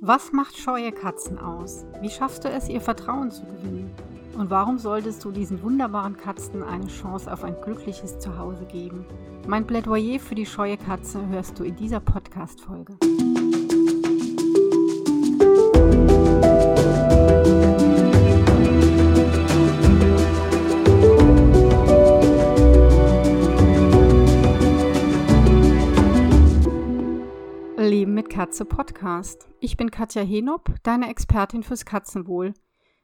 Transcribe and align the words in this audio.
Was 0.00 0.30
macht 0.30 0.58
scheue 0.58 0.92
Katzen 0.92 1.38
aus? 1.38 1.86
Wie 2.02 2.10
schaffst 2.10 2.44
du 2.44 2.48
es, 2.50 2.68
ihr 2.68 2.82
Vertrauen 2.82 3.30
zu 3.30 3.46
gewinnen? 3.46 3.90
Und 4.36 4.50
warum 4.50 4.78
solltest 4.78 5.24
du 5.24 5.30
diesen 5.30 5.62
wunderbaren 5.62 6.18
Katzen 6.18 6.62
eine 6.62 6.86
Chance 6.88 7.32
auf 7.32 7.42
ein 7.42 7.56
glückliches 7.62 8.18
Zuhause 8.18 8.66
geben? 8.66 9.06
Mein 9.46 9.66
Plädoyer 9.66 10.20
für 10.20 10.34
die 10.34 10.44
scheue 10.44 10.76
Katze 10.76 11.26
hörst 11.28 11.58
du 11.58 11.64
in 11.64 11.76
dieser 11.76 12.00
Podcast-Folge. 12.00 12.98
Katze 28.28 28.64
Podcast. 28.64 29.48
Ich 29.60 29.76
bin 29.76 29.90
Katja 29.90 30.22
Henop, 30.22 30.74
deine 30.82 31.08
Expertin 31.08 31.62
fürs 31.62 31.84
Katzenwohl. 31.84 32.54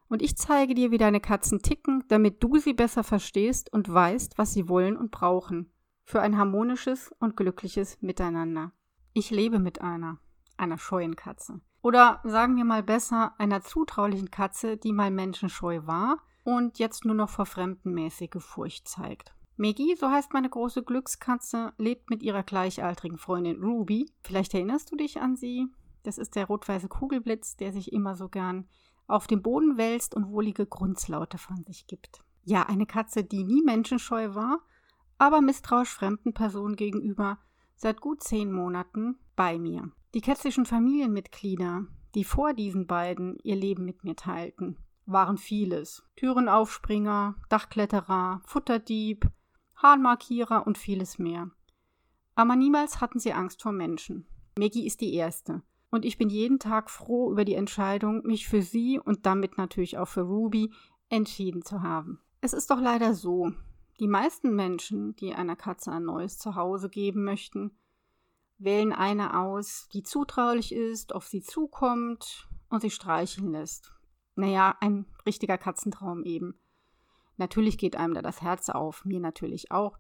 Und 0.08 0.20
ich 0.20 0.36
zeige 0.36 0.74
dir, 0.74 0.90
wie 0.90 0.98
deine 0.98 1.20
Katzen 1.20 1.62
ticken, 1.62 2.04
damit 2.08 2.42
du 2.42 2.58
sie 2.58 2.74
besser 2.74 3.04
verstehst 3.04 3.72
und 3.72 3.92
weißt, 3.92 4.36
was 4.36 4.52
sie 4.52 4.68
wollen 4.68 4.96
und 4.96 5.10
brauchen. 5.10 5.72
Für 6.04 6.20
ein 6.20 6.36
harmonisches 6.36 7.14
und 7.18 7.36
glückliches 7.36 8.02
Miteinander. 8.02 8.72
Ich 9.12 9.30
lebe 9.30 9.58
mit 9.58 9.80
einer, 9.80 10.18
einer 10.56 10.78
scheuen 10.78 11.16
Katze. 11.16 11.60
Oder 11.82 12.20
sagen 12.24 12.56
wir 12.56 12.64
mal 12.64 12.82
besser, 12.82 13.34
einer 13.38 13.62
zutraulichen 13.62 14.30
Katze, 14.30 14.77
die 14.77 14.92
mal 14.92 15.10
menschenscheu 15.10 15.86
war 15.86 16.18
und 16.44 16.78
jetzt 16.78 17.04
nur 17.04 17.14
noch 17.14 17.30
vor 17.30 17.46
Fremden 17.46 17.94
mäßige 17.94 18.38
Furcht 18.42 18.88
zeigt. 18.88 19.34
Maggie, 19.56 19.95
so 19.97 20.11
heißt 20.11 20.33
meine 20.33 20.48
große 20.48 20.83
Glückskatze, 20.83 21.73
lebt 21.79 22.11
mit 22.11 22.23
ihrer 22.23 22.42
gleichaltrigen 22.42 23.19
Freundin 23.19 23.62
Ruby. 23.62 24.11
Vielleicht 24.23 24.55
erinnerst 24.55 24.91
du 24.91 24.97
dich 24.97 25.20
an 25.20 25.37
sie. 25.37 25.69
Das 26.02 26.19
ist 26.19 26.34
der 26.37 26.47
rot-weiße 26.47 26.88
Kugelblitz, 26.88 27.56
der 27.56 27.73
sich 27.73 27.92
immer 27.92 28.16
so 28.16 28.28
gern 28.28 28.66
auf 29.06 29.27
dem 29.27 29.42
Boden 29.42 29.77
wälzt 29.77 30.15
und 30.15 30.30
wohlige 30.30 30.66
Grunzlaute 30.66 31.39
von 31.39 31.64
sich 31.64 31.86
gibt. 31.86 32.25
Ja, 32.44 32.64
eine 32.64 32.86
Katze, 32.86 33.22
die 33.25 33.44
nie 33.44 33.62
menschenscheu 33.62 34.34
war, 34.34 34.61
aber 35.19 35.41
misstrauisch 35.41 35.94
fremden 35.94 36.33
Personen 36.33 36.77
gegenüber, 36.77 37.39
seit 37.77 38.00
gut 38.00 38.22
zehn 38.22 38.53
Monaten 38.53 39.19
bei 39.37 39.59
mir. 39.59 39.92
Die 40.14 40.20
kätzischen 40.20 40.66
Familienmitglieder, 40.66 41.87
die 42.14 42.25
vor 42.25 42.53
diesen 42.55 42.87
beiden 42.87 43.39
ihr 43.42 43.56
Leben 43.56 43.84
mit 43.84 44.03
mir 44.03 44.16
teilten, 44.16 44.78
waren 45.06 45.39
vieles. 45.39 46.03
Türenaufspringer, 46.16 47.37
Dachkletterer, 47.48 48.41
Futterdieb, 48.44 49.31
Hahnmarkierer 49.83 50.66
und 50.66 50.78
vieles 50.78 51.19
mehr. 51.19 51.50
Aber 52.34 52.56
niemals 52.56 53.00
hatten 53.00 53.19
sie 53.19 53.33
Angst 53.33 53.62
vor 53.62 53.72
Menschen. 53.72 54.27
Maggie 54.58 54.86
ist 54.86 55.00
die 55.00 55.14
Erste. 55.14 55.62
Und 55.91 56.05
ich 56.06 56.16
bin 56.16 56.30
jeden 56.30 56.58
Tag 56.58 56.88
froh 56.88 57.30
über 57.30 57.44
die 57.44 57.55
Entscheidung, 57.55 58.22
mich 58.25 58.48
für 58.48 58.62
sie 58.62 58.98
und 58.98 59.27
damit 59.27 59.58
natürlich 59.58 59.98
auch 59.98 60.08
für 60.08 60.22
Ruby 60.22 60.72
entschieden 61.10 61.62
zu 61.62 61.83
haben. 61.83 62.20
Es 62.41 62.55
ist 62.55 62.70
doch 62.70 62.80
leider 62.80 63.12
so, 63.14 63.53
die 64.00 64.08
meisten 64.08 64.56
Menschen, 64.56 65.14
die 65.16 65.34
einer 65.34 65.55
Katze 65.55 65.92
ein 65.92 66.05
neues 66.05 66.38
Zuhause 66.38 66.88
geben 66.88 67.25
möchten, 67.25 67.77
wählen 68.58 68.92
eine 68.92 69.38
aus, 69.38 69.88
die 69.92 70.03
zutraulich 70.03 70.72
ist, 70.72 71.14
auf 71.14 71.27
sie 71.27 71.42
zukommt 71.42 72.48
und 72.70 72.80
sie 72.80 72.91
streicheln 72.91 73.53
lässt. 73.53 73.92
Naja, 74.34 74.77
ein 74.80 75.06
richtiger 75.27 75.58
Katzentraum 75.58 76.25
eben. 76.25 76.58
Natürlich 77.42 77.76
geht 77.76 77.96
einem 77.96 78.14
da 78.14 78.22
das 78.22 78.40
Herz 78.40 78.70
auf, 78.70 79.04
mir 79.04 79.18
natürlich 79.18 79.72
auch. 79.72 79.98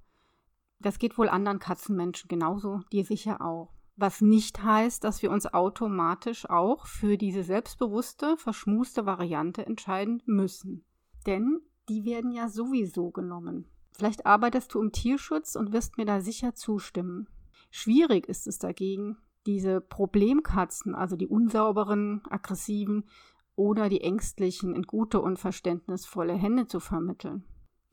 Das 0.78 1.00
geht 1.00 1.18
wohl 1.18 1.28
anderen 1.28 1.58
Katzenmenschen 1.58 2.28
genauso, 2.28 2.82
dir 2.92 3.04
sicher 3.04 3.40
auch. 3.40 3.72
Was 3.96 4.20
nicht 4.20 4.62
heißt, 4.62 5.02
dass 5.02 5.22
wir 5.22 5.32
uns 5.32 5.52
automatisch 5.52 6.48
auch 6.48 6.86
für 6.86 7.18
diese 7.18 7.42
selbstbewusste, 7.42 8.36
verschmuste 8.36 9.06
Variante 9.06 9.66
entscheiden 9.66 10.22
müssen. 10.24 10.84
Denn 11.26 11.60
die 11.88 12.04
werden 12.04 12.30
ja 12.30 12.48
sowieso 12.48 13.10
genommen. 13.10 13.66
Vielleicht 13.90 14.24
arbeitest 14.24 14.72
du 14.72 14.80
im 14.80 14.92
Tierschutz 14.92 15.56
und 15.56 15.72
wirst 15.72 15.98
mir 15.98 16.06
da 16.06 16.20
sicher 16.20 16.54
zustimmen. 16.54 17.28
Schwierig 17.72 18.28
ist 18.28 18.46
es 18.46 18.58
dagegen, 18.58 19.16
diese 19.46 19.80
Problemkatzen, 19.80 20.94
also 20.94 21.16
die 21.16 21.26
unsauberen, 21.26 22.22
aggressiven, 22.30 23.08
oder 23.56 23.88
die 23.88 24.00
Ängstlichen 24.00 24.74
in 24.74 24.82
gute 24.82 25.20
und 25.20 25.38
verständnisvolle 25.38 26.34
Hände 26.34 26.66
zu 26.66 26.80
vermitteln. 26.80 27.44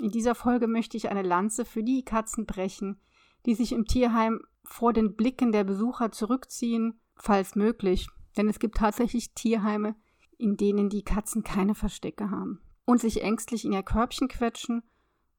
In 0.01 0.11
dieser 0.11 0.35
Folge 0.35 0.67
möchte 0.67 0.95
ich 0.95 1.09
eine 1.09 1.23
Lanze 1.23 1.65
für 1.65 1.83
die 1.83 2.03
Katzen 2.03 2.45
brechen, 2.45 3.01
die 3.45 3.55
sich 3.55 3.71
im 3.71 3.85
Tierheim 3.85 4.41
vor 4.63 4.93
den 4.93 5.15
Blicken 5.15 5.51
der 5.51 5.63
Besucher 5.63 6.11
zurückziehen, 6.11 6.99
falls 7.15 7.55
möglich, 7.55 8.07
denn 8.37 8.47
es 8.47 8.59
gibt 8.59 8.77
tatsächlich 8.77 9.33
Tierheime, 9.33 9.95
in 10.37 10.55
denen 10.55 10.89
die 10.89 11.03
Katzen 11.03 11.43
keine 11.43 11.75
Verstecke 11.75 12.31
haben 12.31 12.61
und 12.85 13.01
sich 13.01 13.21
ängstlich 13.21 13.65
in 13.65 13.73
ihr 13.73 13.83
Körbchen 13.83 14.29
quetschen 14.29 14.83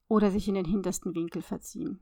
oder 0.08 0.30
sich 0.30 0.46
in 0.48 0.54
den 0.54 0.66
hintersten 0.66 1.14
Winkel 1.14 1.40
verziehen. 1.40 2.00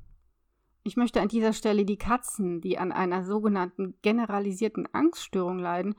Ich 0.82 0.96
möchte 0.96 1.20
an 1.20 1.28
dieser 1.28 1.52
Stelle 1.52 1.84
die 1.84 1.98
Katzen, 1.98 2.60
die 2.60 2.78
an 2.78 2.92
einer 2.92 3.24
sogenannten 3.24 3.94
generalisierten 4.02 4.88
Angststörung 4.92 5.58
leiden, 5.58 5.94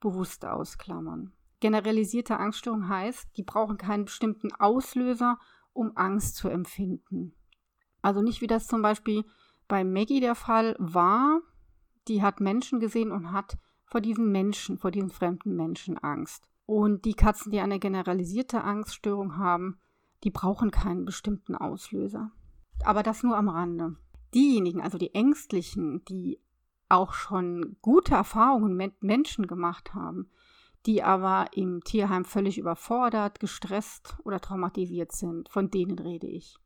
bewusst 0.00 0.44
ausklammern. 0.44 1.32
Generalisierte 1.64 2.38
Angststörung 2.38 2.90
heißt, 2.90 3.38
die 3.38 3.42
brauchen 3.42 3.78
keinen 3.78 4.04
bestimmten 4.04 4.52
Auslöser, 4.52 5.38
um 5.72 5.92
Angst 5.96 6.36
zu 6.36 6.50
empfinden. 6.50 7.32
Also 8.02 8.20
nicht 8.20 8.42
wie 8.42 8.46
das 8.46 8.66
zum 8.66 8.82
Beispiel 8.82 9.24
bei 9.66 9.82
Maggie 9.82 10.20
der 10.20 10.34
Fall 10.34 10.76
war, 10.78 11.40
die 12.06 12.20
hat 12.20 12.38
Menschen 12.38 12.80
gesehen 12.80 13.10
und 13.10 13.32
hat 13.32 13.56
vor 13.86 14.02
diesen 14.02 14.30
Menschen, 14.30 14.76
vor 14.76 14.90
diesen 14.90 15.08
fremden 15.08 15.56
Menschen 15.56 15.96
Angst. 15.96 16.50
Und 16.66 17.06
die 17.06 17.14
Katzen, 17.14 17.50
die 17.50 17.60
eine 17.60 17.78
generalisierte 17.78 18.62
Angststörung 18.62 19.38
haben, 19.38 19.78
die 20.22 20.30
brauchen 20.30 20.70
keinen 20.70 21.06
bestimmten 21.06 21.54
Auslöser. 21.54 22.30
Aber 22.84 23.02
das 23.02 23.22
nur 23.22 23.38
am 23.38 23.48
Rande. 23.48 23.96
Diejenigen, 24.34 24.82
also 24.82 24.98
die 24.98 25.14
Ängstlichen, 25.14 26.04
die 26.04 26.42
auch 26.90 27.14
schon 27.14 27.78
gute 27.80 28.14
Erfahrungen 28.16 28.76
mit 28.76 29.02
Menschen 29.02 29.46
gemacht 29.46 29.94
haben, 29.94 30.28
die 30.86 31.02
aber 31.02 31.46
im 31.52 31.82
Tierheim 31.82 32.24
völlig 32.24 32.58
überfordert, 32.58 33.40
gestresst 33.40 34.16
oder 34.24 34.40
traumatisiert 34.40 35.12
sind. 35.12 35.48
Von 35.48 35.70
denen 35.70 35.98
rede 35.98 36.26
ich. 36.26 36.56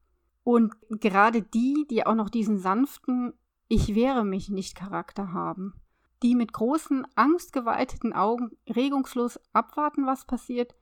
Und 0.42 0.74
gerade 0.88 1.42
die, 1.42 1.86
die 1.90 2.06
auch 2.06 2.14
noch 2.14 2.30
diesen 2.30 2.58
sanften 2.58 3.34
Ich 3.68 3.94
wehre 3.94 4.24
mich 4.24 4.48
nicht 4.48 4.74
Charakter 4.74 5.32
haben, 5.32 5.74
die 6.22 6.34
mit 6.34 6.52
großen, 6.52 7.06
angstgeweiteten 7.14 8.12
Augen 8.12 8.52
regungslos 8.66 9.38
abwarten, 9.52 10.06
was 10.06 10.26
passiert 10.26 10.74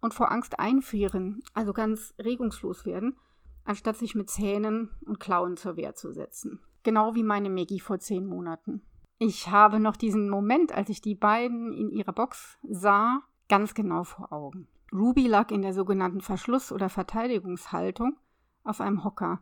und 0.00 0.12
vor 0.12 0.30
Angst 0.30 0.58
einfrieren, 0.58 1.42
also 1.54 1.72
ganz 1.72 2.12
regungslos 2.18 2.84
werden, 2.84 3.16
anstatt 3.64 3.96
sich 3.96 4.14
mit 4.14 4.28
Zähnen 4.28 4.90
und 5.06 5.20
Klauen 5.20 5.56
zur 5.56 5.76
Wehr 5.76 5.94
zu 5.94 6.12
setzen. 6.12 6.60
Genau 6.82 7.14
wie 7.14 7.22
meine 7.22 7.48
Maggie 7.48 7.80
vor 7.80 7.98
zehn 7.98 8.26
Monaten. 8.26 8.82
Ich 9.18 9.50
habe 9.50 9.80
noch 9.80 9.96
diesen 9.96 10.28
Moment, 10.28 10.72
als 10.72 10.88
ich 10.88 11.00
die 11.00 11.14
beiden 11.14 11.72
in 11.72 11.90
ihrer 11.90 12.12
Box 12.12 12.58
sah, 12.62 13.22
ganz 13.48 13.74
genau 13.74 14.04
vor 14.04 14.32
Augen. 14.32 14.68
Ruby 14.92 15.26
lag 15.26 15.50
in 15.50 15.62
der 15.62 15.74
sogenannten 15.74 16.20
Verschluss- 16.20 16.72
oder 16.72 16.88
Verteidigungshaltung 16.88 18.16
auf 18.64 18.80
einem 18.80 19.04
Hocker. 19.04 19.40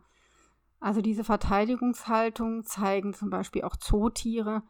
Also 0.79 1.01
diese 1.01 1.23
Verteidigungshaltung 1.23 2.63
zeigen 2.63 3.13
zum 3.13 3.29
Beispiel 3.29 3.63
auch 3.63 3.75
Zootiere, 3.75 4.63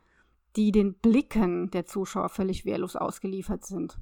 die 0.56 0.72
den 0.72 0.94
Blicken 0.94 1.72
der 1.72 1.86
Zuschauer 1.86 2.30
völlig 2.30 2.66
wehrlos 2.66 2.96
ausgeliefert 2.96 3.66
sind. 3.66 3.98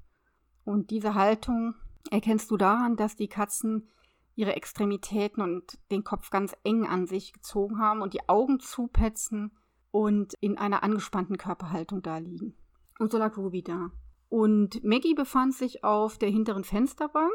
Und 0.66 0.90
diese 0.92 1.16
Haltung 1.16 1.76
erkennst 2.10 2.52
du 2.52 2.58
daran, 2.58 2.96
dass 2.96 3.16
die 3.16 3.30
Katzen 3.30 3.88
ihre 4.36 4.56
Extremitäten 4.56 5.42
und 5.42 5.80
den 5.92 6.04
Kopf 6.04 6.30
ganz 6.30 6.56
eng 6.64 6.86
an 6.86 7.06
sich 7.06 7.34
gezogen 7.34 7.80
haben 7.80 8.02
und 8.02 8.14
die 8.14 8.28
Augen 8.28 8.60
zupetzen 8.60 9.52
und 9.92 10.34
in 10.36 10.58
einer 10.58 10.84
angespannten 10.84 11.38
Körperhaltung 11.38 12.02
da 12.02 12.18
liegen. 12.18 12.56
Und 13.00 13.12
so 13.12 13.18
lag 13.18 13.38
Ruby 13.38 13.62
da. 13.62 13.92
Und 14.30 14.84
Maggie 14.84 15.14
befand 15.14 15.54
sich 15.54 15.84
auf 15.84 16.18
der 16.18 16.30
hinteren 16.30 16.64
Fensterbank, 16.64 17.34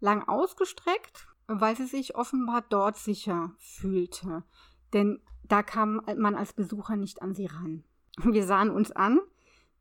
lang 0.00 0.28
ausgestreckt, 0.28 1.26
weil 1.46 1.76
sie 1.76 1.86
sich 1.86 2.14
offenbar 2.14 2.62
dort 2.68 2.96
sicher 2.96 3.54
fühlte. 3.58 4.44
Denn 4.92 5.20
da 5.44 5.62
kam 5.62 6.02
man 6.16 6.34
als 6.34 6.52
Besucher 6.52 6.96
nicht 6.96 7.22
an 7.22 7.34
sie 7.34 7.46
ran. 7.46 7.84
Wir 8.22 8.44
sahen 8.44 8.70
uns 8.70 8.92
an, 8.92 9.20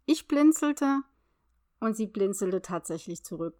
ich 0.05 0.27
blinzelte 0.27 1.01
und 1.79 1.95
sie 1.95 2.07
blinzelte 2.07 2.61
tatsächlich 2.61 3.23
zurück. 3.23 3.55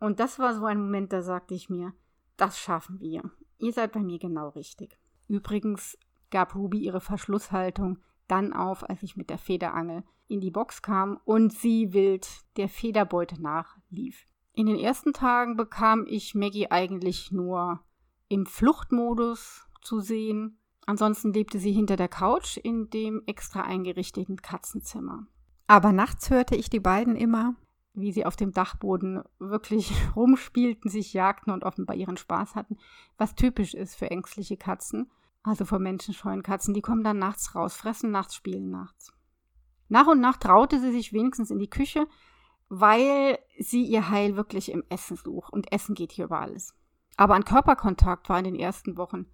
Und 0.00 0.20
das 0.20 0.38
war 0.38 0.54
so 0.54 0.64
ein 0.64 0.80
Moment, 0.80 1.12
da 1.12 1.22
sagte 1.22 1.54
ich 1.54 1.68
mir, 1.68 1.92
das 2.36 2.58
schaffen 2.58 3.00
wir. 3.00 3.30
Ihr 3.58 3.72
seid 3.72 3.92
bei 3.92 4.00
mir 4.00 4.18
genau 4.18 4.50
richtig. 4.50 4.98
Übrigens 5.26 5.98
gab 6.30 6.54
Ruby 6.54 6.78
ihre 6.78 7.00
Verschlusshaltung 7.00 7.98
dann 8.26 8.52
auf, 8.52 8.88
als 8.88 9.02
ich 9.02 9.16
mit 9.16 9.30
der 9.30 9.38
Federangel 9.38 10.04
in 10.28 10.40
die 10.40 10.50
Box 10.50 10.82
kam 10.82 11.18
und 11.24 11.52
sie 11.52 11.92
wild 11.92 12.28
der 12.56 12.68
Federbeute 12.68 13.40
nachlief. 13.40 14.26
In 14.52 14.66
den 14.66 14.78
ersten 14.78 15.12
Tagen 15.12 15.56
bekam 15.56 16.04
ich 16.06 16.34
Maggie 16.34 16.70
eigentlich 16.70 17.32
nur 17.32 17.80
im 18.28 18.44
Fluchtmodus 18.44 19.66
zu 19.82 20.00
sehen. 20.00 20.58
Ansonsten 20.84 21.32
lebte 21.32 21.58
sie 21.58 21.72
hinter 21.72 21.96
der 21.96 22.08
Couch 22.08 22.56
in 22.56 22.90
dem 22.90 23.22
extra 23.26 23.62
eingerichteten 23.62 24.36
Katzenzimmer. 24.36 25.26
Aber 25.66 25.92
nachts 25.92 26.30
hörte 26.30 26.56
ich 26.56 26.70
die 26.70 26.80
beiden 26.80 27.14
immer, 27.14 27.54
wie 27.94 28.12
sie 28.12 28.24
auf 28.26 28.36
dem 28.36 28.52
Dachboden 28.52 29.22
wirklich 29.38 29.92
rumspielten, 30.16 30.90
sich 30.90 31.12
jagten 31.12 31.50
und 31.50 31.64
offenbar 31.64 31.96
ihren 31.96 32.16
Spaß 32.16 32.54
hatten, 32.54 32.78
was 33.16 33.34
typisch 33.34 33.74
ist 33.74 33.96
für 33.96 34.10
ängstliche 34.10 34.56
Katzen, 34.56 35.10
also 35.42 35.64
vor 35.64 35.78
menschenscheuen 35.78 36.42
Katzen. 36.42 36.74
Die 36.74 36.82
kommen 36.82 37.04
dann 37.04 37.18
nachts 37.18 37.54
raus, 37.54 37.74
fressen 37.74 38.10
nachts, 38.10 38.34
spielen 38.34 38.70
nachts. 38.70 39.12
Nach 39.88 40.06
und 40.06 40.20
nach 40.20 40.36
traute 40.36 40.80
sie 40.80 40.92
sich 40.92 41.12
wenigstens 41.12 41.50
in 41.50 41.58
die 41.58 41.70
Küche, 41.70 42.06
weil 42.68 43.38
sie 43.58 43.84
ihr 43.84 44.10
Heil 44.10 44.36
wirklich 44.36 44.70
im 44.70 44.84
Essen 44.88 45.16
sucht. 45.16 45.52
Und 45.52 45.72
Essen 45.72 45.94
geht 45.94 46.12
hier 46.12 46.26
über 46.26 46.40
alles. 46.40 46.74
Aber 47.16 47.34
an 47.34 47.44
Körperkontakt 47.44 48.28
war 48.28 48.38
in 48.38 48.44
den 48.44 48.54
ersten 48.54 48.96
Wochen 48.96 49.26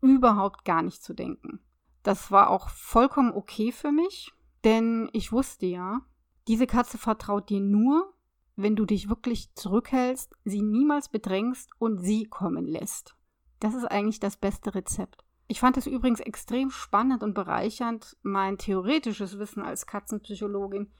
überhaupt 0.00 0.64
gar 0.64 0.82
nicht 0.82 1.02
zu 1.02 1.14
denken. 1.14 1.60
Das 2.02 2.30
war 2.30 2.50
auch 2.50 2.68
vollkommen 2.68 3.32
okay 3.32 3.72
für 3.72 3.92
mich, 3.92 4.32
denn 4.64 5.08
ich 5.12 5.32
wusste 5.32 5.66
ja, 5.66 6.00
diese 6.48 6.66
Katze 6.66 6.98
vertraut 6.98 7.48
dir 7.48 7.60
nur, 7.60 8.12
wenn 8.56 8.76
du 8.76 8.84
dich 8.84 9.08
wirklich 9.08 9.54
zurückhältst, 9.54 10.34
sie 10.44 10.60
niemals 10.60 11.08
bedrängst 11.08 11.70
und 11.78 11.98
sie 11.98 12.24
kommen 12.24 12.66
lässt. 12.66 13.16
Das 13.60 13.74
ist 13.74 13.84
eigentlich 13.84 14.20
das 14.20 14.36
beste 14.36 14.74
Rezept. 14.74 15.24
Ich 15.52 15.60
fand 15.60 15.76
es 15.76 15.86
übrigens 15.86 16.20
extrem 16.20 16.70
spannend 16.70 17.22
und 17.22 17.34
bereichernd, 17.34 18.16
mein 18.22 18.56
theoretisches 18.56 19.38
Wissen 19.38 19.62
als 19.62 19.84
Katzenpsychologin 19.84 20.90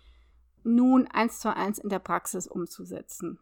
nun 0.63 1.07
eins 1.07 1.41
zu 1.41 1.57
eins 1.57 1.79
in 1.79 1.89
der 1.89 2.01
Praxis 2.01 2.47
umzusetzen. 2.47 3.39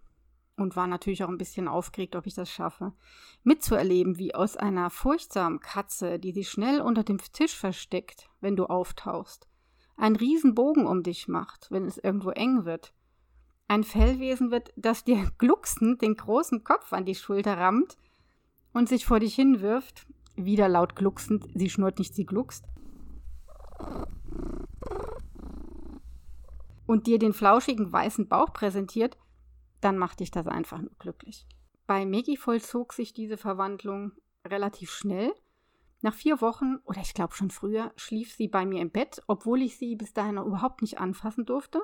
Und 0.55 0.77
war 0.77 0.87
natürlich 0.87 1.25
auch 1.25 1.29
ein 1.29 1.37
bisschen 1.37 1.67
aufgeregt, 1.67 2.15
ob 2.15 2.27
ich 2.29 2.35
das 2.35 2.49
schaffe. 2.49 2.93
Mitzuerleben, 3.43 4.19
wie 4.19 4.37
aus 4.37 4.57
einer 4.57 4.89
furchtsamen 4.89 5.59
Katze, 5.59 6.21
die 6.21 6.31
sich 6.31 6.49
schnell 6.49 6.81
unter 6.81 7.03
dem 7.03 7.19
Tisch 7.19 7.57
versteckt, 7.59 8.31
wenn 8.41 8.55
du 8.55 8.67
auftauchst, 8.67 9.49
einen 9.97 10.15
Riesenbogen 10.15 10.87
um 10.87 11.03
dich 11.03 11.27
macht, 11.27 11.73
wenn 11.73 11.87
es 11.87 11.99
irgendwo 11.99 12.31
eng 12.31 12.65
wird, 12.65 12.95
ein 13.67 13.83
Fellwesen 13.83 14.53
wird, 14.53 14.73
das 14.77 15.03
dir 15.03 15.29
glucksend 15.39 16.03
den 16.03 16.15
großen 16.15 16.63
Kopf 16.63 16.93
an 16.93 17.05
die 17.05 17.17
Schulter 17.17 17.59
rammt 17.59 17.97
und 18.73 18.89
sich 18.89 19.05
vor 19.05 19.19
dich 19.19 19.35
hinwirft, 19.35 20.07
wieder 20.37 20.69
laut 20.69 20.97
glucksend, 20.97 21.47
sie 21.55 21.71
schnurrt 21.71 21.99
nicht, 21.99 22.15
sie 22.15 22.27
gluckst, 22.27 22.65
und 26.91 27.07
dir 27.07 27.21
den 27.21 27.33
flauschigen 27.33 27.93
weißen 27.93 28.27
Bauch 28.27 28.53
präsentiert, 28.53 29.17
dann 29.81 29.97
macht 29.97 30.19
dich 30.19 30.33
das 30.33 30.49
einfach 30.49 30.81
nur 30.81 30.91
glücklich. 30.99 31.47
Bei 31.87 32.05
Maggie 32.05 32.37
vollzog 32.37 32.93
sich 32.93 33.13
diese 33.13 33.37
Verwandlung 33.37 34.11
relativ 34.45 34.91
schnell. 34.91 35.33
Nach 36.03 36.15
vier 36.15 36.41
Wochen, 36.41 36.79
oder 36.85 37.01
ich 37.01 37.15
glaube 37.15 37.35
schon 37.35 37.53
früher, 37.53 37.93
schlief 37.95 38.35
sie 38.35 38.49
bei 38.49 38.67
mir 38.67 38.83
im 38.83 38.91
Bett, 38.91 39.23
obwohl 39.29 39.63
ich 39.63 39.79
sie 39.79 39.95
bis 39.95 40.15
dahin 40.15 40.35
noch 40.35 40.47
überhaupt 40.47 40.83
nicht 40.83 40.99
anfassen 40.99 41.47
durfte. 41.47 41.81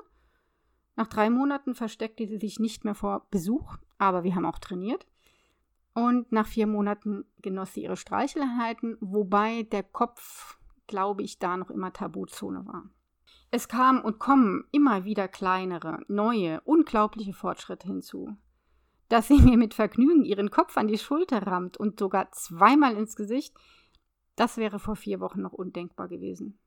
Nach 0.97 1.07
drei 1.07 1.29
Monaten 1.29 1.73
versteckte 1.73 2.27
sie 2.27 2.37
sich 2.37 2.59
nicht 2.59 2.83
mehr 2.83 2.95
vor 2.95 3.27
Besuch, 3.31 3.77
aber 3.97 4.25
wir 4.25 4.35
haben 4.35 4.45
auch 4.45 4.59
trainiert. 4.59 5.05
Und 5.97 6.31
nach 6.31 6.45
vier 6.45 6.67
Monaten 6.67 7.25
genoss 7.41 7.73
sie 7.73 7.81
ihre 7.81 7.97
Streicheleinheiten, 7.97 8.97
wobei 9.01 9.63
der 9.63 9.81
Kopf, 9.81 10.59
glaube 10.85 11.23
ich, 11.23 11.39
da 11.39 11.57
noch 11.57 11.71
immer 11.71 11.91
Tabuzone 11.91 12.67
war. 12.67 12.83
Es 13.49 13.67
kamen 13.67 14.03
und 14.03 14.19
kommen 14.19 14.65
immer 14.71 15.05
wieder 15.05 15.27
kleinere, 15.27 16.01
neue, 16.07 16.61
unglaubliche 16.61 17.33
Fortschritte 17.33 17.87
hinzu. 17.87 18.37
Dass 19.09 19.27
sie 19.27 19.41
mir 19.41 19.57
mit 19.57 19.73
Vergnügen 19.73 20.23
ihren 20.23 20.51
Kopf 20.51 20.77
an 20.77 20.87
die 20.87 20.99
Schulter 20.99 21.47
rammt 21.47 21.77
und 21.77 21.97
sogar 21.99 22.31
zweimal 22.31 22.95
ins 22.95 23.15
Gesicht, 23.15 23.55
das 24.35 24.57
wäre 24.57 24.77
vor 24.77 24.97
vier 24.97 25.19
Wochen 25.19 25.41
noch 25.41 25.53
undenkbar 25.53 26.09
gewesen. 26.09 26.59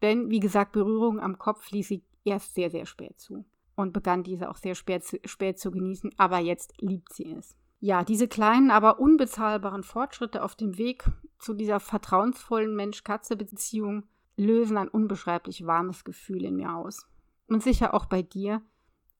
Denn, 0.00 0.30
wie 0.30 0.38
gesagt, 0.38 0.70
Berührung 0.70 1.18
am 1.18 1.38
Kopf 1.38 1.72
ließ 1.72 1.88
sie 1.88 2.04
erst 2.22 2.54
sehr, 2.54 2.70
sehr 2.70 2.86
spät 2.86 3.18
zu 3.18 3.44
und 3.74 3.92
begann 3.92 4.22
diese 4.22 4.48
auch 4.48 4.58
sehr 4.58 4.76
spät 4.76 5.02
spät 5.24 5.58
zu 5.58 5.72
genießen, 5.72 6.12
aber 6.18 6.38
jetzt 6.38 6.80
liebt 6.80 7.12
sie 7.12 7.32
es. 7.32 7.56
Ja, 7.82 8.04
diese 8.04 8.28
kleinen, 8.28 8.70
aber 8.70 9.00
unbezahlbaren 9.00 9.82
Fortschritte 9.82 10.44
auf 10.44 10.54
dem 10.54 10.76
Weg 10.76 11.04
zu 11.38 11.54
dieser 11.54 11.80
vertrauensvollen 11.80 12.76
Mensch-Katze-Beziehung 12.76 14.04
lösen 14.36 14.76
ein 14.76 14.88
unbeschreiblich 14.88 15.66
warmes 15.66 16.04
Gefühl 16.04 16.44
in 16.44 16.56
mir 16.56 16.76
aus. 16.76 17.06
Und 17.48 17.62
sicher 17.62 17.94
auch 17.94 18.04
bei 18.04 18.20
dir, 18.20 18.62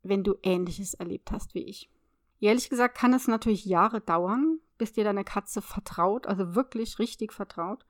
wenn 0.03 0.25
du 0.25 0.37
Ähnliches 0.43 0.93
erlebt 0.93 1.33
hast 1.33 1.55
wie 1.55 1.65
ich. 1.65 1.91
Ehrlich 2.39 2.69
gesagt 2.69 2.97
kann 2.97 3.15
es 3.15 3.29
natürlich 3.29 3.65
Jahre 3.65 4.03
dauern, 4.03 4.61
bis 4.77 4.93
dir 4.93 5.05
deine 5.05 5.25
Katze 5.25 5.63
vertraut, 5.63 6.27
also 6.27 6.55
wirklich 6.55 6.99
richtig 6.99 7.33
vertraut, 7.33 7.87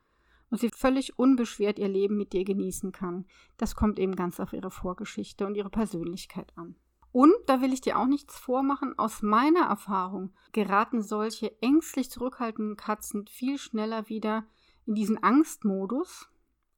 und 0.50 0.60
sie 0.60 0.70
völlig 0.70 1.18
unbeschwert 1.18 1.78
ihr 1.78 1.88
Leben 1.88 2.16
mit 2.16 2.32
dir 2.32 2.44
genießen 2.44 2.92
kann. 2.92 3.26
Das 3.56 3.76
kommt 3.76 3.98
eben 3.98 4.16
ganz 4.16 4.40
auf 4.40 4.52
ihre 4.52 4.70
Vorgeschichte 4.70 5.46
und 5.46 5.54
ihre 5.56 5.70
Persönlichkeit 5.70 6.52
an. 6.56 6.76
Und 7.12 7.32
da 7.46 7.60
will 7.60 7.72
ich 7.72 7.80
dir 7.80 7.98
auch 7.98 8.06
nichts 8.06 8.38
vormachen, 8.38 8.96
aus 8.98 9.22
meiner 9.22 9.66
Erfahrung 9.66 10.32
geraten 10.52 11.02
solche 11.02 11.60
ängstlich 11.60 12.10
zurückhaltenden 12.10 12.76
Katzen 12.76 13.26
viel 13.26 13.58
schneller 13.58 14.08
wieder 14.08 14.44
in 14.86 14.94
diesen 14.94 15.22
Angstmodus, 15.22 16.28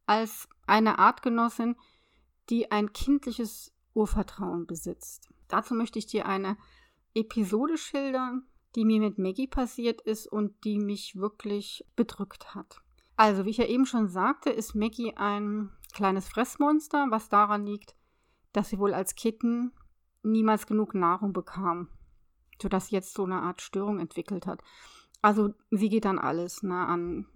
als 0.07 0.49
eine 0.67 0.99
Artgenossin, 0.99 1.77
die 2.51 2.71
ein 2.71 2.93
kindliches 2.93 3.73
Urvertrauen 3.95 4.67
besitzt. 4.67 5.29
Dazu 5.49 5.75
möchte 5.75 5.99
ich 5.99 6.07
dir 6.07 6.27
eine 6.27 6.57
Episode 7.15 7.77
schildern, 7.77 8.47
die 8.75 8.87
mir 8.87 9.01
mit 9.01 9.19
Maggie 9.19 9.47
passiert 9.47 10.01
ist 10.01 10.27
und 10.27 10.65
die 10.65 10.79
mich 10.79 11.17
wirklich 11.17 11.85
bedrückt 11.95 12.55
hat. 12.55 12.81
Also, 13.17 13.45
wie 13.45 13.51
ich 13.51 13.59
ja 13.59 13.67
eben 13.67 13.85
schon 13.85 14.09
sagte, 14.09 14.49
ist 14.49 14.75
Maggie 14.75 15.15
ein 15.15 15.71
kleines 15.93 16.27
Fressmonster, 16.29 17.07
was 17.11 17.29
daran 17.29 17.67
liegt, 17.67 17.95
dass 18.55 18.71
sie 18.71 18.79
wohl 18.79 18.95
als 18.95 19.15
Kitten 19.15 19.73
niemals 20.23 20.67
genug 20.67 20.95
Nahrung 20.95 21.33
bekam, 21.33 21.89
sodass 22.61 22.89
sie 22.89 22.95
jetzt 22.95 23.15
so 23.15 23.25
eine 23.25 23.43
Art 23.43 23.61
Störung 23.61 23.99
entwickelt 23.99 24.47
hat. 24.47 24.63
Also 25.21 25.55
sie 25.71 25.89
geht 25.89 26.07
an 26.07 26.19
alles, 26.19 26.63
ne, 26.63 26.87
an, 26.87 27.27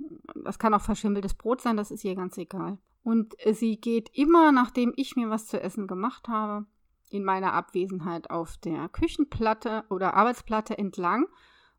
das 0.44 0.58
kann 0.58 0.74
auch 0.74 0.80
verschimmeltes 0.80 1.34
Brot 1.34 1.60
sein, 1.60 1.76
das 1.76 1.90
ist 1.90 2.04
ihr 2.04 2.16
ganz 2.16 2.36
egal. 2.36 2.78
Und 3.04 3.36
sie 3.52 3.80
geht 3.80 4.10
immer, 4.14 4.50
nachdem 4.50 4.92
ich 4.96 5.14
mir 5.14 5.30
was 5.30 5.46
zu 5.46 5.62
essen 5.62 5.86
gemacht 5.86 6.26
habe, 6.26 6.66
in 7.10 7.22
meiner 7.22 7.52
Abwesenheit 7.52 8.30
auf 8.30 8.56
der 8.56 8.88
Küchenplatte 8.88 9.84
oder 9.90 10.14
Arbeitsplatte 10.14 10.76
entlang 10.76 11.26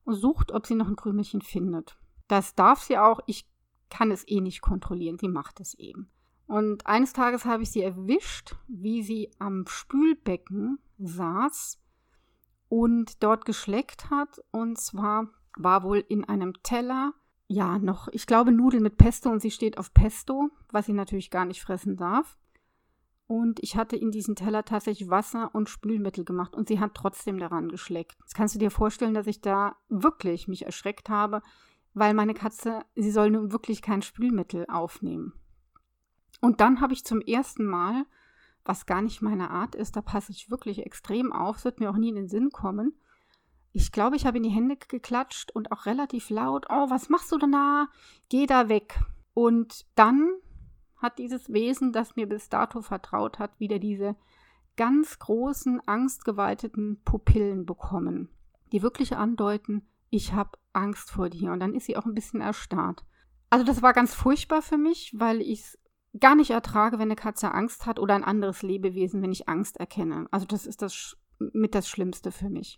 und 0.06 0.15
sucht, 0.15 0.53
ob 0.53 0.65
sie 0.65 0.75
noch 0.75 0.88
ein 0.88 0.95
Krümelchen 0.95 1.42
findet. 1.42 1.98
Das 2.30 2.56
darf 2.56 2.81
sie 2.81 2.98
auch, 2.98 3.19
ich 3.25 3.45
kann 3.89 4.12
es 4.12 4.25
eh 4.27 4.39
nicht 4.39 4.62
kontrollieren, 4.62 5.18
sie 5.19 5.27
macht 5.27 5.60
es 5.60 5.74
eben. 5.74 6.10
Und 6.48 6.88
eines 6.88 7.12
Tages 7.14 7.46
habe 7.46 7.64
ich 7.64 7.72
sie 7.72 7.82
erwischt, 7.82 8.56
wie 8.68 9.04
sie 9.04 9.32
am 9.38 9.66
Spülbecken 9.68 10.80
saß 10.98 11.80
und 12.70 13.22
dort 13.22 13.46
geschleckt 13.46 14.10
hat. 14.10 14.42
Und 14.51 14.80
zwar 14.80 15.27
war 15.58 15.84
wohl 15.84 16.04
in 16.08 16.24
einem 16.24 16.54
Teller, 16.63 17.13
ja, 17.48 17.77
noch, 17.80 18.08
ich 18.10 18.25
glaube, 18.27 18.51
Nudeln 18.51 18.84
mit 18.84 18.98
Pesto 18.98 19.30
und 19.30 19.42
sie 19.42 19.51
steht 19.51 19.77
auf 19.77 19.94
Pesto, 19.94 20.50
was 20.72 20.86
sie 20.86 20.94
natürlich 20.94 21.32
gar 21.32 21.46
nicht 21.46 21.62
fressen 21.62 21.98
darf. 21.98 22.38
Und 23.27 23.62
ich 23.62 23.75
hatte 23.75 23.98
in 23.98 24.12
diesen 24.12 24.38
Teller 24.38 24.63
tatsächlich 24.63 25.10
Wasser 25.10 25.54
und 25.54 25.70
Spülmittel 25.70 26.24
gemacht 26.24 26.56
und 26.56 26.70
sie 26.70 26.80
hat 26.80 26.94
trotzdem 26.94 27.39
daran 27.39 27.68
geschleckt. 27.68 28.16
Jetzt 28.22 28.36
kannst 28.36 28.56
du 28.56 28.60
dir 28.60 28.72
vorstellen, 28.72 29.13
dass 29.13 29.27
ich 29.27 29.42
da 29.42 29.75
wirklich 29.89 30.48
mich 30.48 30.66
erschreckt 30.66 31.10
habe, 31.10 31.42
weil 31.94 32.13
meine 32.13 32.34
Katze, 32.34 32.86
sie 32.96 33.12
soll 33.12 33.32
nun 33.32 33.51
wirklich 33.51 33.82
kein 33.82 34.01
Spülmittel 34.01 34.66
aufnehmen. 34.70 35.34
Und 36.41 36.62
dann 36.62 36.82
habe 36.82 36.94
ich 36.94 37.06
zum 37.06 37.22
ersten 37.22 37.65
Mal, 37.65 38.06
was 38.63 38.86
gar 38.86 39.01
nicht 39.01 39.22
meine 39.22 39.50
Art 39.50 39.75
ist, 39.75 39.96
da 39.96 40.01
passe 40.01 40.32
ich 40.32 40.50
wirklich 40.50 40.86
extrem 40.86 41.32
auf, 41.32 41.58
es 41.58 41.65
wird 41.65 41.79
mir 41.79 41.89
auch 41.89 41.98
nie 41.98 42.10
in 42.10 42.15
den 42.15 42.27
Sinn 42.27 42.50
kommen, 42.51 42.94
ich 43.77 43.91
glaube, 43.91 44.15
ich 44.15 44.25
habe 44.25 44.38
in 44.38 44.44
die 44.44 44.50
Hände 44.50 44.75
geklatscht 44.75 45.51
und 45.51 45.72
auch 45.72 45.86
relativ 45.86 46.32
laut, 46.32 46.65
oh, 46.70 46.89
was 46.89 47.10
machst 47.10 47.32
du 47.32 47.38
denn 47.38 47.51
da? 47.51 47.88
Geh 48.27 48.48
da 48.48 48.70
weg. 48.70 49.00
Und 49.36 49.86
dann 49.94 50.32
hat 50.96 51.20
dieses 51.20 51.53
Wesen, 51.53 51.94
das 51.94 52.15
mir 52.15 52.27
bis 52.27 52.50
dato 52.50 52.82
vertraut 52.82 53.38
hat, 53.38 53.60
wieder 53.60 53.77
diese 53.77 54.15
ganz 54.77 55.20
großen, 55.20 55.79
angstgeweiteten 55.88 57.01
Pupillen 57.03 57.67
bekommen, 57.67 58.29
die 58.72 58.82
wirklich 58.82 59.15
andeuten, 59.15 59.88
ich 60.10 60.34
habe 60.34 60.58
Angst 60.74 61.12
vor 61.12 61.29
dir. 61.29 61.51
Und 61.51 61.60
dann 61.60 61.75
ist 61.75 61.86
sie 61.86 61.98
auch 61.98 62.06
ein 62.06 62.15
bisschen 62.15 62.41
erstarrt. 62.41 63.06
Also 63.51 63.63
das 63.63 63.84
war 63.84 63.94
ganz 63.94 64.15
furchtbar 64.15 64.63
für 64.63 64.77
mich, 64.77 65.13
weil 65.15 65.39
ich 65.41 65.60
es 65.62 65.79
gar 66.19 66.36
nicht 66.36 66.51
ertrage, 66.51 66.97
wenn 66.97 67.09
eine 67.09 67.15
Katze 67.15 67.53
Angst 67.53 67.86
hat 67.86 68.00
oder 68.00 68.15
ein 68.15 68.24
anderes 68.24 68.62
Lebewesen, 68.62 69.21
wenn 69.21 69.31
ich 69.31 69.50
Angst 69.50 69.77
erkenne. 69.77 70.27
Also 70.31 70.45
das 70.45 70.65
ist 70.65 70.81
das 70.81 71.17
mit 71.39 71.75
das 71.75 71.88
Schlimmste 71.88 72.31
für 72.31 72.50
mich. 72.50 72.77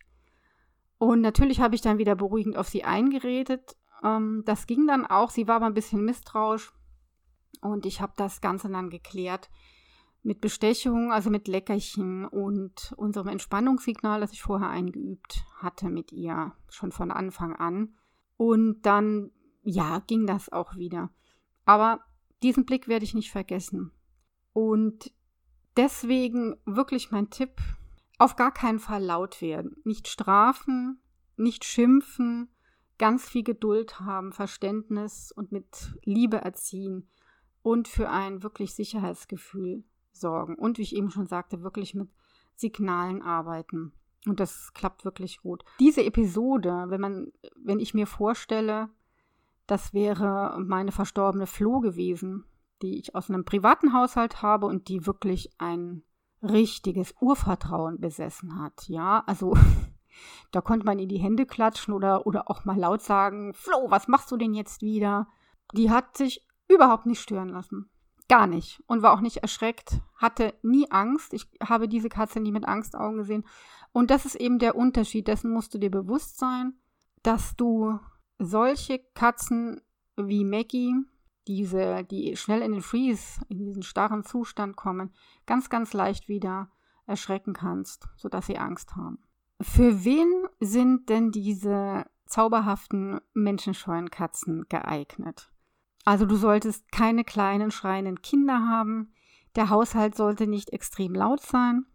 Und 0.97 1.21
natürlich 1.21 1.61
habe 1.61 1.75
ich 1.75 1.81
dann 1.81 1.97
wieder 1.97 2.15
beruhigend 2.15 2.57
auf 2.57 2.67
sie 2.67 2.83
eingeredet. 2.83 3.77
Ähm, 4.03 4.43
das 4.45 4.67
ging 4.67 4.85
dann 4.85 5.05
auch. 5.05 5.29
Sie 5.29 5.47
war 5.47 5.55
aber 5.55 5.67
ein 5.67 5.73
bisschen 5.73 6.03
misstrauisch. 6.03 6.71
Und 7.61 7.85
ich 7.85 8.01
habe 8.01 8.13
das 8.15 8.41
Ganze 8.41 8.69
dann 8.69 8.89
geklärt 8.89 9.49
mit 10.21 10.41
Bestechung, 10.41 11.11
also 11.11 11.29
mit 11.29 11.47
Leckerchen 11.47 12.25
und 12.25 12.93
unserem 12.97 13.29
Entspannungssignal, 13.29 14.19
das 14.19 14.33
ich 14.33 14.41
vorher 14.41 14.69
eingeübt 14.69 15.45
hatte 15.57 15.89
mit 15.89 16.11
ihr, 16.11 16.53
schon 16.69 16.91
von 16.91 17.11
Anfang 17.11 17.55
an. 17.55 17.95
Und 18.35 18.81
dann, 18.81 19.31
ja, 19.63 19.99
ging 20.07 20.27
das 20.27 20.51
auch 20.51 20.75
wieder. 20.75 21.09
Aber 21.65 22.01
diesen 22.43 22.65
Blick 22.65 22.87
werde 22.87 23.05
ich 23.05 23.13
nicht 23.13 23.31
vergessen. 23.31 23.91
Und 24.53 25.11
Deswegen 25.79 26.57
wirklich 26.65 27.09
mein 27.09 27.29
Tipp, 27.29 27.61
auf 28.17 28.35
gar 28.35 28.53
keinen 28.53 28.79
Fall 28.79 29.01
laut 29.01 29.41
werden. 29.41 29.77
Nicht 29.85 30.09
strafen, 30.09 31.01
nicht 31.37 31.63
schimpfen, 31.63 32.49
ganz 32.97 33.29
viel 33.29 33.43
Geduld 33.43 34.01
haben, 34.01 34.33
Verständnis 34.33 35.31
und 35.31 35.53
mit 35.53 35.95
Liebe 36.03 36.41
erziehen 36.41 37.09
und 37.61 37.87
für 37.87 38.09
ein 38.09 38.43
wirklich 38.43 38.73
Sicherheitsgefühl 38.73 39.85
sorgen. 40.11 40.55
Und 40.55 40.77
wie 40.77 40.81
ich 40.81 40.97
eben 40.97 41.11
schon 41.11 41.27
sagte, 41.27 41.63
wirklich 41.63 41.95
mit 41.95 42.09
Signalen 42.57 43.21
arbeiten. 43.21 43.93
Und 44.25 44.41
das 44.41 44.73
klappt 44.73 45.05
wirklich 45.05 45.39
gut. 45.39 45.63
Diese 45.79 46.03
Episode, 46.03 46.87
wenn 46.87 46.99
man, 46.99 47.31
wenn 47.55 47.79
ich 47.79 47.93
mir 47.93 48.05
vorstelle, 48.05 48.89
das 49.69 49.93
wäre 49.93 50.57
meine 50.59 50.91
verstorbene 50.91 51.45
Flo 51.45 51.79
gewesen, 51.79 52.45
die 52.81 52.97
ich 52.97 53.15
aus 53.15 53.29
einem 53.29 53.45
privaten 53.45 53.93
Haushalt 53.93 54.41
habe 54.41 54.65
und 54.65 54.87
die 54.87 55.05
wirklich 55.05 55.51
ein 55.59 56.03
richtiges 56.41 57.13
Urvertrauen 57.19 57.99
besessen 57.99 58.59
hat. 58.59 58.87
Ja, 58.87 59.23
also 59.27 59.55
da 60.51 60.61
konnte 60.61 60.85
man 60.85 60.97
in 60.97 61.09
die 61.09 61.19
Hände 61.19 61.45
klatschen 61.45 61.93
oder, 61.93 62.25
oder 62.25 62.49
auch 62.49 62.65
mal 62.65 62.77
laut 62.77 63.01
sagen, 63.01 63.53
Flo, 63.53 63.91
was 63.91 64.07
machst 64.07 64.31
du 64.31 64.37
denn 64.37 64.53
jetzt 64.53 64.81
wieder? 64.81 65.27
Die 65.75 65.91
hat 65.91 66.17
sich 66.17 66.45
überhaupt 66.67 67.05
nicht 67.05 67.21
stören 67.21 67.49
lassen. 67.49 67.89
Gar 68.27 68.47
nicht. 68.47 68.81
Und 68.87 69.01
war 69.01 69.13
auch 69.13 69.21
nicht 69.21 69.37
erschreckt, 69.37 70.01
hatte 70.15 70.53
nie 70.61 70.89
Angst. 70.89 71.33
Ich 71.33 71.47
habe 71.63 71.87
diese 71.87 72.09
Katze 72.09 72.39
nie 72.39 72.51
mit 72.51 72.67
Angstaugen 72.67 73.17
gesehen. 73.17 73.45
Und 73.91 74.09
das 74.09 74.25
ist 74.25 74.35
eben 74.35 74.59
der 74.59 74.75
Unterschied. 74.75 75.27
Dessen 75.27 75.51
musst 75.51 75.73
du 75.73 75.77
dir 75.77 75.91
bewusst 75.91 76.37
sein, 76.37 76.73
dass 77.23 77.55
du 77.55 77.99
solche 78.39 78.99
Katzen 79.13 79.81
wie 80.15 80.43
Maggie, 80.43 80.95
diese, 81.47 82.03
die 82.03 82.35
schnell 82.35 82.61
in 82.61 82.71
den 82.71 82.81
Freeze, 82.81 83.41
in 83.49 83.59
diesen 83.59 83.83
starren 83.83 84.23
Zustand 84.23 84.75
kommen, 84.75 85.13
ganz, 85.45 85.69
ganz 85.69 85.93
leicht 85.93 86.27
wieder 86.27 86.71
erschrecken 87.05 87.53
kannst, 87.53 88.07
sodass 88.15 88.47
sie 88.47 88.57
Angst 88.57 88.95
haben. 88.95 89.19
Für 89.61 90.05
wen 90.05 90.47
sind 90.59 91.09
denn 91.09 91.31
diese 91.31 92.05
zauberhaften 92.25 93.19
menschenscheuen 93.33 94.09
Katzen 94.09 94.65
geeignet? 94.69 95.51
Also 96.05 96.25
du 96.25 96.35
solltest 96.35 96.91
keine 96.91 97.23
kleinen 97.23 97.71
schreienden 97.71 98.21
Kinder 98.21 98.67
haben, 98.67 99.13
der 99.55 99.69
Haushalt 99.69 100.15
sollte 100.15 100.47
nicht 100.47 100.71
extrem 100.71 101.13
laut 101.13 101.41
sein, 101.41 101.85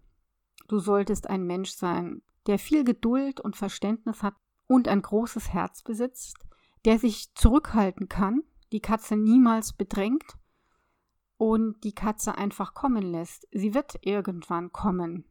du 0.68 0.78
solltest 0.78 1.30
ein 1.30 1.44
Mensch 1.44 1.70
sein, 1.70 2.22
der 2.46 2.58
viel 2.58 2.84
Geduld 2.84 3.40
und 3.40 3.56
Verständnis 3.56 4.22
hat 4.22 4.34
und 4.66 4.88
ein 4.88 5.02
großes 5.02 5.52
Herz 5.52 5.82
besitzt, 5.82 6.36
der 6.84 6.98
sich 6.98 7.34
zurückhalten 7.34 8.08
kann, 8.08 8.42
die 8.72 8.80
Katze 8.80 9.16
niemals 9.16 9.72
bedrängt 9.72 10.36
und 11.36 11.82
die 11.84 11.94
Katze 11.94 12.36
einfach 12.36 12.74
kommen 12.74 13.02
lässt. 13.02 13.46
Sie 13.52 13.74
wird 13.74 13.98
irgendwann 14.02 14.72
kommen 14.72 15.24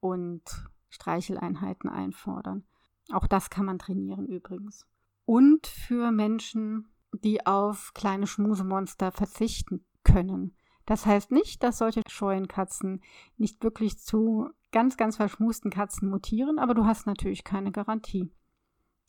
und 0.00 0.42
Streicheleinheiten 0.88 1.90
einfordern. 1.90 2.64
Auch 3.12 3.26
das 3.26 3.50
kann 3.50 3.66
man 3.66 3.78
trainieren 3.78 4.26
übrigens. 4.26 4.86
Und 5.24 5.66
für 5.66 6.10
Menschen, 6.10 6.88
die 7.12 7.46
auf 7.46 7.92
kleine 7.94 8.26
Schmusemonster 8.26 9.12
verzichten 9.12 9.84
können. 10.04 10.56
Das 10.86 11.06
heißt 11.06 11.30
nicht, 11.30 11.62
dass 11.62 11.78
solche 11.78 12.02
scheuen 12.08 12.48
Katzen 12.48 13.02
nicht 13.36 13.62
wirklich 13.62 13.98
zu 13.98 14.50
ganz, 14.70 14.96
ganz 14.96 15.16
verschmusten 15.16 15.70
Katzen 15.70 16.10
mutieren, 16.10 16.58
aber 16.58 16.74
du 16.74 16.84
hast 16.84 17.06
natürlich 17.06 17.44
keine 17.44 17.72
Garantie. 17.72 18.30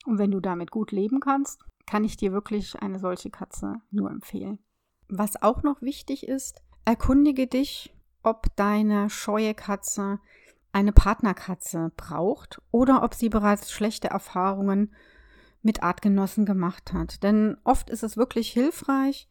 Und 0.06 0.18
wenn 0.20 0.32
du 0.32 0.40
damit 0.40 0.72
gut 0.72 0.92
leben 0.92 1.20
kannst, 1.20 1.64
kann 1.86 2.04
ich 2.04 2.18
dir 2.18 2.32
wirklich 2.32 2.82
eine 2.82 3.00
solche 3.00 3.30
Katze 3.30 3.76
nur 3.92 4.10
empfehlen. 4.10 4.60
Was 5.08 5.42
auch 5.42 5.64
noch 5.64 5.82
wichtig 5.82 6.28
ist, 6.28 6.62
erkundige 6.84 7.48
dich, 7.48 7.94
ob 8.24 8.56
deine 8.56 9.10
scheue 9.10 9.54
Katze 9.54 10.20
eine 10.72 10.92
Partnerkatze 10.92 11.92
braucht 11.96 12.62
oder 12.72 13.04
ob 13.04 13.14
sie 13.14 13.30
bereits 13.30 13.72
schlechte 13.72 14.10
Erfahrungen 14.10 14.94
mit 15.62 15.84
Artgenossen 15.84 16.46
gemacht 16.46 16.92
hat. 16.92 17.24
Denn 17.24 17.58
oft 17.64 17.90
ist 17.90 18.04
es 18.04 18.18
wirklich 18.18 18.52
hilfreich, 18.52 19.28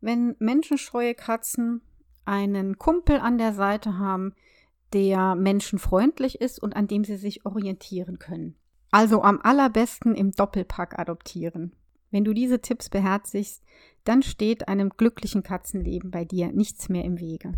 wenn 0.00 0.36
menschenscheue 0.38 1.14
Katzen 1.14 1.82
einen 2.24 2.78
Kumpel 2.78 3.18
an 3.20 3.38
der 3.38 3.52
Seite 3.52 3.98
haben, 3.98 4.34
der 4.92 5.34
menschenfreundlich 5.34 6.40
ist 6.40 6.62
und 6.62 6.76
an 6.76 6.86
dem 6.86 7.04
sie 7.04 7.16
sich 7.16 7.46
orientieren 7.46 8.18
können. 8.18 8.56
Also 8.90 9.22
am 9.22 9.40
allerbesten 9.42 10.14
im 10.14 10.32
Doppelpack 10.32 10.98
adoptieren. 10.98 11.72
Wenn 12.10 12.24
du 12.24 12.32
diese 12.32 12.60
Tipps 12.60 12.88
beherzigst, 12.88 13.62
dann 14.04 14.22
steht 14.22 14.68
einem 14.68 14.90
glücklichen 14.90 15.42
Katzenleben 15.42 16.10
bei 16.10 16.24
dir 16.24 16.52
nichts 16.52 16.88
mehr 16.88 17.04
im 17.04 17.20
Wege. 17.20 17.52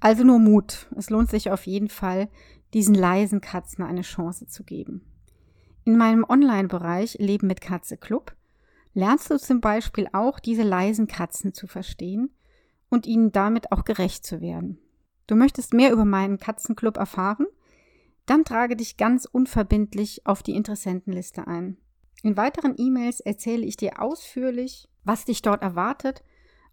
Also 0.00 0.24
nur 0.24 0.38
Mut. 0.38 0.88
Es 0.96 1.10
lohnt 1.10 1.30
sich 1.30 1.50
auf 1.50 1.66
jeden 1.66 1.88
Fall, 1.88 2.28
diesen 2.74 2.94
leisen 2.94 3.40
Katzen 3.40 3.84
eine 3.84 4.02
Chance 4.02 4.46
zu 4.46 4.64
geben. 4.64 5.04
In 5.84 5.96
meinem 5.96 6.24
Online-Bereich 6.28 7.14
Leben 7.14 7.46
mit 7.46 7.60
Katze 7.60 7.96
Club 7.96 8.34
lernst 8.94 9.30
du 9.30 9.38
zum 9.38 9.60
Beispiel 9.60 10.08
auch 10.12 10.40
diese 10.40 10.62
leisen 10.62 11.06
Katzen 11.06 11.54
zu 11.54 11.66
verstehen 11.66 12.30
und 12.88 13.06
ihnen 13.06 13.32
damit 13.32 13.72
auch 13.72 13.84
gerecht 13.84 14.26
zu 14.26 14.40
werden. 14.40 14.78
Du 15.26 15.36
möchtest 15.36 15.74
mehr 15.74 15.92
über 15.92 16.04
meinen 16.04 16.38
Katzenclub 16.38 16.96
erfahren? 16.96 17.46
Dann 18.28 18.44
trage 18.44 18.76
dich 18.76 18.98
ganz 18.98 19.24
unverbindlich 19.24 20.26
auf 20.26 20.42
die 20.42 20.54
Interessentenliste 20.54 21.46
ein. 21.46 21.78
In 22.22 22.36
weiteren 22.36 22.74
E-Mails 22.76 23.20
erzähle 23.20 23.64
ich 23.64 23.78
dir 23.78 24.02
ausführlich, 24.02 24.86
was 25.02 25.24
dich 25.24 25.40
dort 25.40 25.62
erwartet 25.62 26.22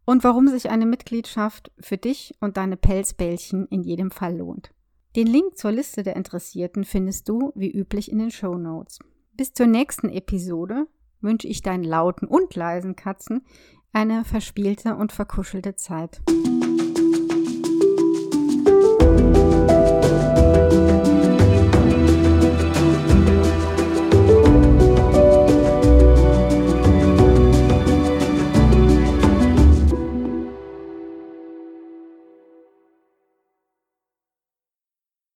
und 0.03 0.25
warum 0.25 0.49
sich 0.49 0.69
eine 0.69 0.85
Mitgliedschaft 0.85 1.71
für 1.79 1.95
dich 1.95 2.35
und 2.41 2.57
deine 2.57 2.75
Pelzbällchen 2.75 3.67
in 3.67 3.83
jedem 3.83 4.11
Fall 4.11 4.37
lohnt. 4.37 4.73
Den 5.15 5.27
Link 5.27 5.57
zur 5.57 5.71
Liste 5.71 6.03
der 6.03 6.17
Interessierten 6.17 6.83
findest 6.83 7.29
du 7.29 7.53
wie 7.55 7.71
üblich 7.71 8.11
in 8.11 8.19
den 8.19 8.31
Show 8.31 8.57
Notes. 8.57 8.99
Bis 9.31 9.53
zur 9.53 9.67
nächsten 9.67 10.09
Episode 10.09 10.87
wünsche 11.21 11.47
ich 11.47 11.61
deinen 11.61 11.85
lauten 11.85 12.27
und 12.27 12.53
leisen 12.55 12.97
Katzen 12.97 13.45
eine 13.93 14.25
verspielte 14.25 14.97
und 14.97 15.13
verkuschelte 15.13 15.77
Zeit. 15.77 16.21